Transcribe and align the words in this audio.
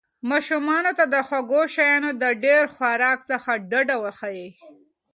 ماشومانو 0.29 0.91
ته 0.97 1.05
د 1.13 1.15
خوږو 1.27 1.61
شیانو 1.75 2.09
د 2.21 2.23
ډېر 2.43 2.63
خوراک 2.75 3.19
څخه 3.31 3.51
ډډه 3.69 3.95
وښایئ. 4.03 4.49